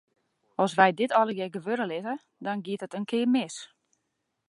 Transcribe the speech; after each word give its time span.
As 0.63 0.73
wy 0.79 0.89
dit 0.99 1.15
allegear 1.19 1.53
gewurde 1.55 1.85
litte, 1.91 2.15
dan 2.45 2.63
giet 2.65 2.85
it 2.85 2.97
in 2.97 3.07
kear 3.09 3.29
mis. 3.35 3.55